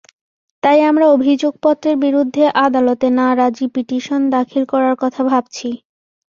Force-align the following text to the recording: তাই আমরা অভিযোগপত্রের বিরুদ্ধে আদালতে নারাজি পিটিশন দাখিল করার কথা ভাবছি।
তাই 0.63 0.79
আমরা 0.89 1.05
অভিযোগপত্রের 1.09 1.95
বিরুদ্ধে 1.97 2.43
আদালতে 2.65 3.07
নারাজি 3.17 3.65
পিটিশন 3.73 4.21
দাখিল 4.35 4.63
করার 4.71 4.95
কথা 5.03 5.21
ভাবছি। 5.29 5.69